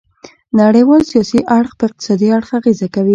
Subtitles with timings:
[0.61, 3.09] نړیوال سیاسي اړخ په اقتصادي اړخ اغیزه کوي